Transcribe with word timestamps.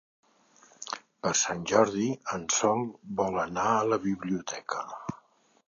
Per 1.25 1.33
Sant 1.41 1.61
Jordi 1.73 2.07
en 2.37 2.47
Sol 2.55 2.81
vol 3.21 3.39
anar 3.45 3.69
a 3.75 3.87
la 3.93 4.03
biblioteca. 4.09 4.83